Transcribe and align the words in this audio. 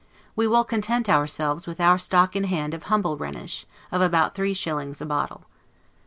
We 0.35 0.47
will 0.47 0.63
content 0.63 1.09
our 1.09 1.27
selves 1.27 1.67
with 1.67 1.79
our 1.79 1.99
stock 1.99 2.35
in 2.35 2.45
hand 2.45 2.73
of 2.73 2.85
humble 2.85 3.17
Rhenish, 3.17 3.67
of 3.91 4.01
about 4.01 4.33
three 4.33 4.55
shillings 4.55 4.99
a 4.99 5.05
bottle. 5.05 5.43